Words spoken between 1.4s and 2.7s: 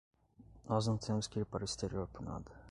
ir para o exterior por nada.